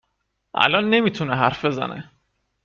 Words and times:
الان 0.55 0.89
نمی 0.89 1.11
تونه 1.11 1.35
حرف 1.35 1.65
بزنه 1.65 2.11